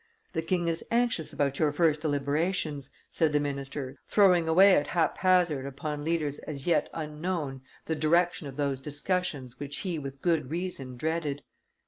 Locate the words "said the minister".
3.11-3.97